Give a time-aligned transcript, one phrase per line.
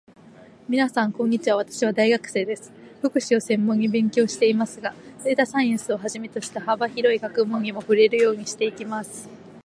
[0.67, 1.57] みなさん、こんにちは。
[1.57, 2.71] 私は大学生です。
[3.03, 9.29] 福祉を専門に勉強していますが、データサイエンスをはじめとした幅広い学問にも触れるようにしています。